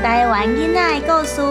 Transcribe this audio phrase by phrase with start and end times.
[0.00, 1.42] 台湾囡仔的故事。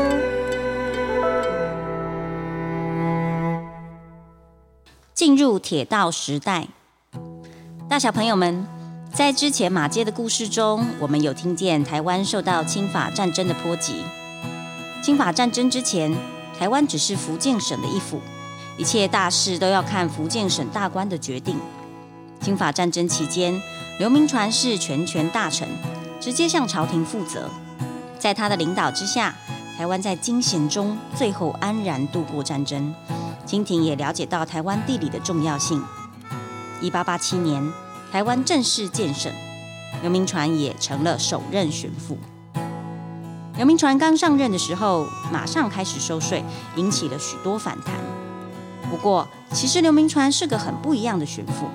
[5.13, 6.67] 进入铁道时代，
[7.89, 8.65] 大小朋友们，
[9.13, 14.05] 在之前马街的故事中，我们有听见台湾受到清法战争的波及。
[15.03, 16.15] 清法战争之前，
[16.57, 18.21] 台湾只是福建省的一府，
[18.77, 21.57] 一切大事都要看福建省大官的决定。
[22.39, 23.61] 清法战争期间，
[23.99, 25.67] 刘铭传是全权大臣，
[26.21, 27.49] 直接向朝廷负责。
[28.19, 29.35] 在他的领导之下，
[29.77, 32.93] 台湾在惊险中最后安然度过战争。
[33.45, 35.81] 清廷也了解到台湾地理的重要性。
[36.81, 37.71] 一八八七年，
[38.11, 39.31] 台湾正式建省，
[40.01, 42.17] 刘铭传也成了首任巡抚。
[43.55, 46.43] 刘铭传刚上任的时候，马上开始收税，
[46.75, 47.95] 引起了许多反弹。
[48.89, 51.67] 不过，其实刘铭传是个很不一样的巡抚。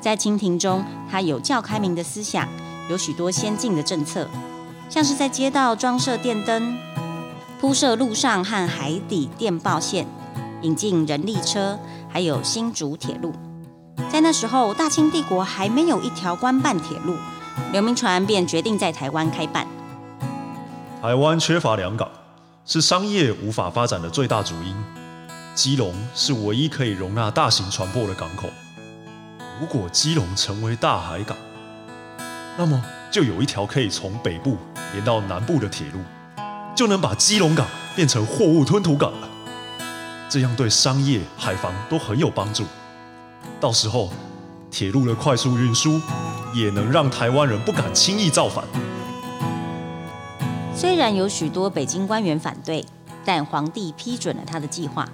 [0.00, 2.48] 在清廷中，他有较开明的思想，
[2.88, 4.28] 有许多先进的政策，
[4.92, 6.76] 像是在街道装设电灯，
[7.58, 10.06] 铺设陆上和海底电报线。
[10.60, 11.78] 引进人力车，
[12.10, 13.32] 还有新竹铁路。
[14.12, 17.16] 在那时候，大清帝国还没有一条官办铁路，
[17.72, 19.66] 刘铭传便决定在台湾开办。
[21.00, 22.06] 台湾缺乏良港，
[22.66, 24.76] 是商业无法发展的最大主因。
[25.54, 28.50] 基隆是唯一可以容纳大型船舶的港口。
[29.58, 31.34] 如果基隆成为大海港，
[32.56, 34.56] 那么就有一条可以从北部
[34.92, 36.00] 连到南部的铁路，
[36.74, 39.28] 就能把基隆港变成货物吞吐港了。
[40.28, 42.64] 这样对商业、海防都很有帮助。
[43.60, 44.10] 到时候，
[44.70, 46.00] 铁路的快速运输
[46.54, 48.64] 也能让台湾人不敢轻易造反。
[50.74, 52.84] 虽然有许多北京官员反对，
[53.24, 55.08] 但皇帝批准了他的计划。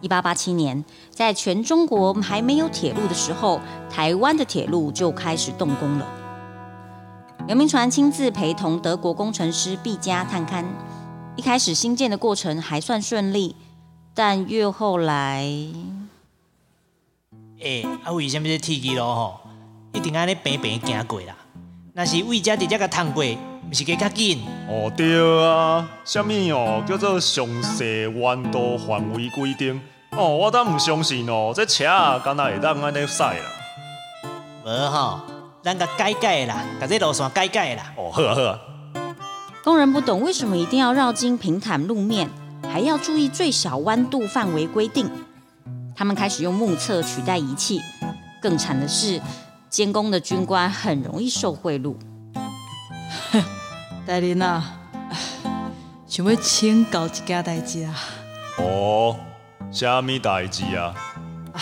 [0.00, 6.06] 一八八七年，在全中国还没有铁路的时候，台湾的铁路就开始动工了。
[7.50, 10.64] 刘铭传亲自陪同德国工程师毕加探勘，
[11.34, 13.56] 一开始新建的过程还算顺利。
[14.14, 15.44] 但越后来，
[17.58, 19.40] 诶，啊，为什么这铁机路吼
[19.92, 21.34] 一定安尼平平行过啦？
[21.92, 23.24] 那是为遮直接甲通过，
[23.68, 24.44] 毋是加较紧？
[24.68, 29.80] 哦对啊，什么哦叫做详细弯道范围规定？
[30.16, 31.84] 哦，我当唔相信哦，这车
[32.24, 33.42] 敢若会当安尼驶啦？
[34.64, 35.20] 无吼，
[35.62, 37.92] 咱甲改改啦，甲这路线改改啦。
[37.96, 38.58] 哦，好啊好啊。
[39.62, 42.28] 工人不懂为什么一定要绕经平坦路面。
[42.72, 45.10] 还要注意最小弯度范围规定。
[45.96, 47.80] 他们开始用目测取代仪器。
[48.40, 49.20] 更惨的是，
[49.68, 51.96] 监工的军官很容易受贿赂。
[54.06, 54.62] 大林啊，
[56.06, 57.94] 想要请教一件代志啊。
[58.58, 59.16] 哦，
[59.72, 60.94] 虾米代志啊？
[61.52, 61.60] 啊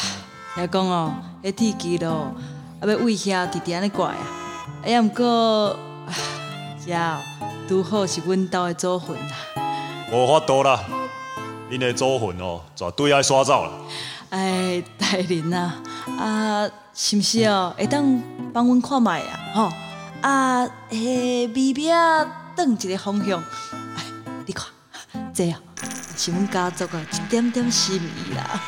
[0.57, 2.35] 听讲哦，迄铁机路
[2.81, 4.17] 啊要为遐直直安尼怪啊。
[4.85, 5.77] 哎呀，毋过，
[6.85, 7.19] 遮哦，
[7.69, 9.37] 拄好是阮兜的祖坟啦。
[10.13, 10.81] 无法度啦。
[11.71, 13.71] 恁的祖坟哦，绝对爱刷走啦。
[14.31, 15.75] 哎，大人啊，
[16.19, 17.75] 啊，是毋是哦？
[17.77, 18.23] 会当
[18.53, 19.41] 帮阮看卖啊？
[19.55, 19.71] 吼，
[20.23, 21.89] 啊，迄尾壁
[22.57, 23.39] 转一个方向，
[23.97, 24.05] 哎，
[24.47, 24.67] 你看，
[25.35, 25.61] 这啊，
[26.17, 28.61] 是阮家族的一点点心意啦。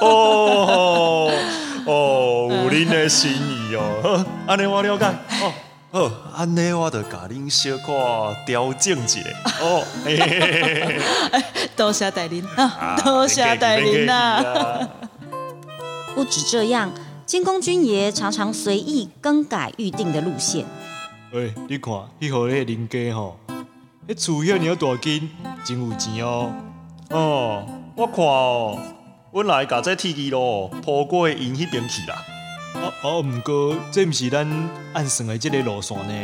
[0.00, 1.30] 哦！
[1.86, 5.06] 哦，有恁的心意哦，安尼我了解
[5.40, 5.52] 哦。
[5.90, 9.20] 好，安尼我就甲恁小可调整一下。
[9.62, 9.82] 哦，
[11.74, 14.86] 多谢大人啊，多谢大人呐。
[16.14, 16.92] 不止这样，
[17.24, 20.66] 监工军爷常常随意更改预定的路线。
[21.32, 23.38] 喂，你看，迄号迄邻家吼，
[24.08, 25.28] 迄厝遐尔大间，
[25.64, 26.52] 真有钱哦。
[27.10, 27.64] 哦，
[27.98, 28.78] 我看哦，
[29.32, 32.14] 阮来甲这铁机路铺过因迄边去啦。
[32.74, 33.18] 啊啊！
[33.18, 34.48] 毋过这毋是咱
[34.92, 36.14] 按算的即个路线呢。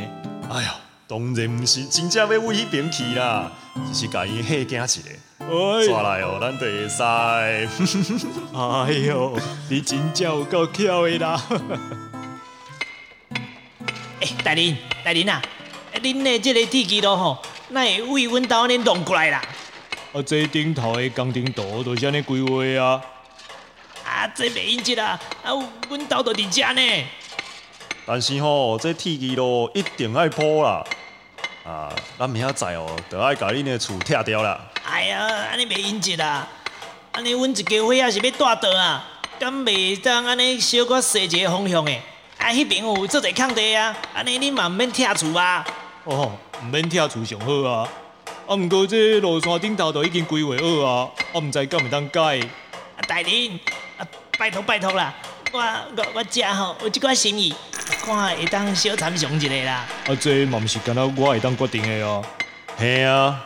[0.52, 0.76] 哎呀，
[1.08, 3.50] 当然毋是真正要为迄边去啦，
[3.92, 5.00] 只是甲伊吓惊一下。
[5.40, 5.48] 哎，
[5.88, 7.02] 抓来哦，咱会使。
[8.54, 9.36] 哎呦，
[9.68, 11.42] 你真正有够巧的啦！
[14.22, 15.42] 哎，大林，大林啊，
[16.00, 17.38] 恁的即个铁机路吼，
[17.70, 19.42] 那会为阮兜安尼弄过来啦？
[20.14, 23.02] 啊，这顶头的工程图都是安尼规划啊。
[24.04, 25.18] 啊，这袂用得啦！
[25.42, 25.50] 啊，
[25.88, 27.04] 阮兜就伫遮呢。
[28.06, 30.84] 但是吼，这铁基路一定爱铺啦。
[31.64, 34.60] 啊，咱明仔载哦，就爱甲恁的厝拆掉啦。
[34.84, 36.46] 哎呀，安尼袂用得啦！
[37.10, 39.04] 安尼阮一家伙也是要住倒啊？
[39.40, 41.92] 敢袂当安尼小可踅一个方向的？
[42.38, 45.66] 啊，迄边有做者空地啊，安尼恁嘛毋免拆厝啊？
[46.04, 47.88] 哦，毋免拆厝上好啊。
[48.46, 52.40] 啊，毋过这路线顶头都已经规划好啊，啊，毋知敢会当改？
[52.40, 53.58] 啊，大林。
[54.36, 55.14] 拜托拜托啦，
[55.52, 57.54] 我我我家吼有即款心意，
[58.04, 59.86] 看会当小参详一下啦。
[60.08, 62.24] 啊，这嘛毋是敢那我会当决定的哦。
[62.76, 63.40] 嘿啊，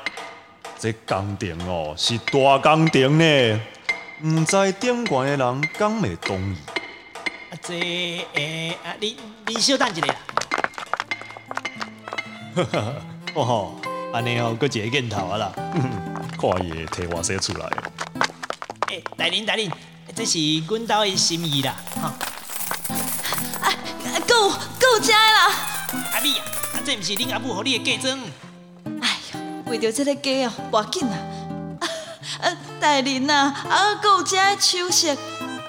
[0.79, 3.61] 这工程哦是大工程呢，
[4.23, 6.57] 毋知顶悬的人敢会同意？
[7.51, 7.75] 啊，这
[8.33, 9.15] 诶啊，你
[9.47, 10.15] 你稍等一下啦。
[13.35, 13.81] 哦吼，
[14.19, 15.53] 安尼哦，搁一个镜头啊啦。
[15.55, 17.77] 看伊会替我写出来的。
[18.89, 19.71] 诶， 大林大林，
[20.13, 22.13] 这是阮兜的心意啦，哈。
[23.63, 23.71] 啊，
[24.27, 25.53] 够够食啦！
[26.15, 26.43] 阿美啊，
[26.75, 28.19] 啊这毋是恁阿母互你的嫁妆？
[29.01, 31.15] 哎哟，为着这个家哦，无要紧啊。
[32.41, 32.51] 啊，
[32.81, 35.17] 大人啊，啊，够有这个手势，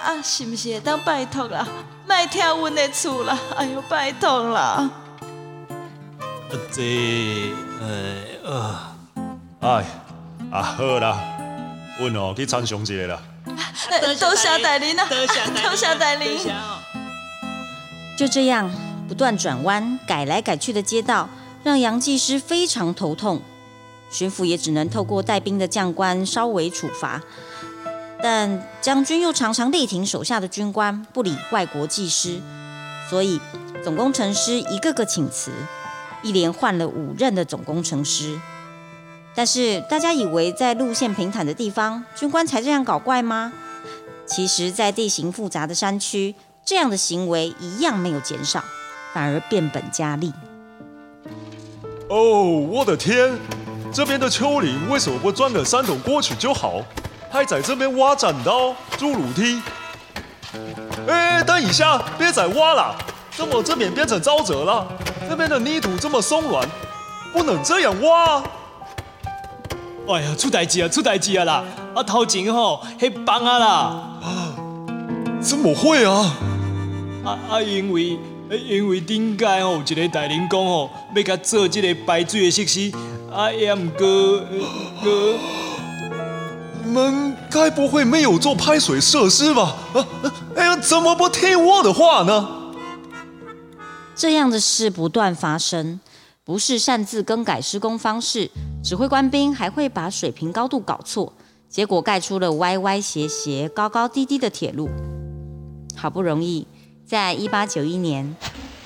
[0.02, 1.64] 啊，是毋是会当拜托啦？
[2.04, 3.38] 莫跳阮的厝啦！
[3.56, 4.60] 哎呦，拜托啦！
[4.60, 4.90] 啊，
[6.72, 8.76] 这呃呃，
[9.60, 9.84] 哎，
[10.50, 11.20] 啊好啦，
[12.00, 13.22] 阮哦去参详一下啦。
[14.02, 16.78] 呃多谢大人啊，多谢大林，多谢大人多谢哦。
[18.18, 18.68] 就这样
[19.06, 21.28] 不断转弯、改来改去的街道，
[21.62, 23.40] 让杨技师非常头痛。
[24.10, 27.22] 巡抚也只能透过带兵的将官稍微处罚，
[28.20, 32.40] 但将军又常常力挺手下的军官，不理外国技师，
[33.08, 33.40] 所以
[33.84, 35.52] 总工程师一个个请辞，
[36.22, 38.38] 一连换了五任的总工程师。
[39.34, 43.52] 但是大家以为在路线平坦的地方，军官才这样搞怪吗？
[44.26, 46.34] 其实，在地形复杂的山区，
[46.64, 48.62] 这样的行为一样没有减少，
[49.12, 50.32] 反而变本加厉。
[52.08, 53.38] 哦，我的天！
[53.92, 56.80] 这边的丘陵为什么不钻个山洞过去就好？
[57.28, 59.60] 还在这边挖斩刀、筑楼梯？
[61.08, 62.96] 哎，等一下，别再挖了！
[63.36, 64.86] 怎么这边变成沼泽了？
[65.28, 66.68] 这边的泥土这么松软，
[67.32, 68.42] 不能这样挖啊！
[70.08, 71.64] 哎呀，出代志啊，出代志啊啦！
[71.94, 73.66] 啊，头前吼，迄帮啊啦！
[74.22, 74.54] 啊
[75.40, 76.34] 怎么会啊？
[77.24, 78.18] 啊啊，因为
[78.66, 82.92] 因为顶届吼有一个大人讲吼，要甲做即个排水的设施，
[83.32, 84.38] 啊也毋过
[85.02, 85.34] 过。
[86.82, 89.76] 你们该不会没有做排水设施吧？
[89.94, 90.04] 啊，
[90.56, 92.48] 哎呀，怎么不听我的话呢？
[94.20, 95.98] 这样的事不断发生，
[96.44, 98.50] 不是擅自更改施工方式，
[98.84, 101.32] 指挥官兵还会把水平高度搞错，
[101.70, 104.90] 结果盖出了歪歪斜斜、高高低低的铁路。
[105.96, 106.66] 好不容易，
[107.06, 108.36] 在一八九一年，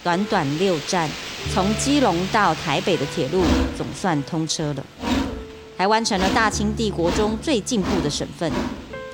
[0.05, 1.11] 短短六站，
[1.53, 3.43] 从基隆到台北的铁路
[3.77, 4.87] 总算通车了。
[5.77, 8.53] 台湾成了大清帝国中最进步的省份，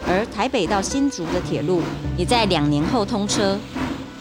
[0.06, 1.80] 而台北到新竹的铁路
[2.18, 3.58] 也在两年后通车。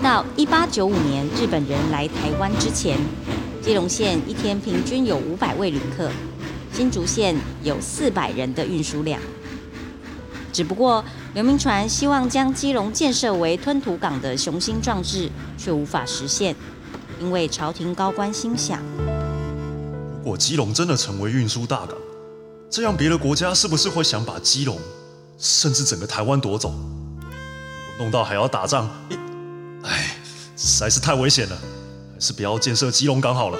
[0.01, 2.97] 到一八九五年日本人来台湾之前，
[3.61, 6.09] 基隆县一天平均有五百位旅客，
[6.71, 9.19] 新竹县有四百人的运输量。
[10.53, 11.03] 只不过
[11.33, 16.55] 刘铭传希望将基隆建设为吞吐港的雄心壮志，却无法实现，
[17.19, 18.81] 因为朝廷高官心想：
[20.17, 21.97] 如果基隆真的成为运输大港，
[22.69, 24.79] 这样别的国家是不是会想把基隆，
[25.37, 26.73] 甚至整个台湾夺走？
[27.99, 28.89] 弄到还要打仗，
[29.83, 30.15] 哎，
[30.57, 31.57] 实在是太危险了，
[32.13, 33.57] 还是不要建设基隆港好了。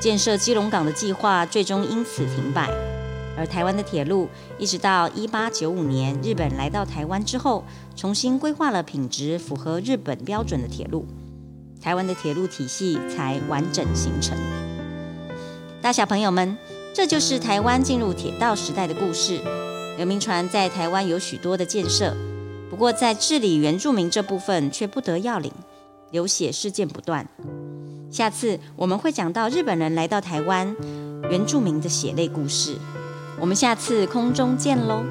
[0.00, 2.68] 建设基隆港的计划最终因此停摆，
[3.36, 4.28] 而台湾的铁路
[4.58, 7.64] 一直到一八九五年日本来到台湾之后，
[7.96, 11.06] 重新规划了品质符合日本标准的铁路，
[11.80, 14.36] 台湾的铁路体系才完整形成。
[15.80, 16.56] 大小朋友们，
[16.94, 19.40] 这就是台湾进入铁道时代的故事。
[19.96, 22.14] 刘铭传在台湾有许多的建设，
[22.74, 25.52] 不过在治理原住民这部分却不得要领，
[26.10, 27.24] 流血事件不断。
[28.10, 30.74] 下次我们会讲到日本人来到台湾，
[31.30, 32.74] 原住民的血泪故事。
[33.38, 35.04] 我们下次空中见喽！